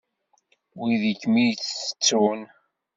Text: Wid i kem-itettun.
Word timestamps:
Wid 0.79 1.03
i 1.11 1.13
kem-itettun. 1.21 2.41